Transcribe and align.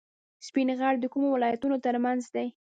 سپین 0.47 0.69
غر 0.79 0.93
د 0.99 1.05
کومو 1.13 1.27
ولایتونو 1.35 1.75
ترمنځ 1.85 2.21
دی؟ 2.35 2.47